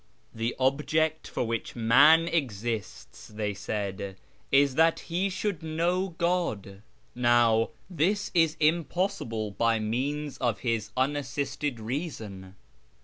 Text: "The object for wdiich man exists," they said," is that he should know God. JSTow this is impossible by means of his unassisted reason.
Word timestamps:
"The 0.33 0.55
object 0.57 1.27
for 1.27 1.45
wdiich 1.45 1.75
man 1.75 2.27
exists," 2.27 3.27
they 3.27 3.53
said," 3.53 4.15
is 4.61 4.73
that 4.73 5.01
he 5.01 5.29
should 5.29 5.61
know 5.61 6.15
God. 6.17 6.81
JSTow 7.15 7.69
this 7.87 8.31
is 8.33 8.57
impossible 8.59 9.51
by 9.51 9.77
means 9.77 10.39
of 10.39 10.61
his 10.61 10.89
unassisted 10.97 11.79
reason. 11.79 12.55